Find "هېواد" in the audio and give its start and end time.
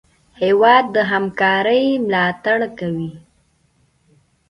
0.41-0.85